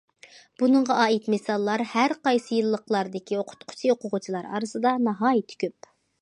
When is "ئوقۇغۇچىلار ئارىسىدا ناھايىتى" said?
3.95-5.63